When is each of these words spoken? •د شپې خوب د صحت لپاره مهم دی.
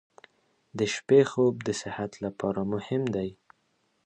•د 0.77 0.79
شپې 0.93 1.21
خوب 1.31 1.55
د 1.67 1.69
صحت 1.81 2.11
لپاره 2.25 2.61
مهم 2.73 3.03
دی. 3.15 3.29